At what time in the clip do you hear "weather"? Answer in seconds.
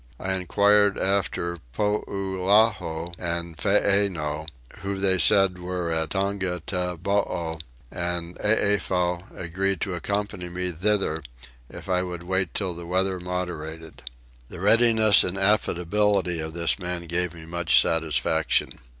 12.87-13.19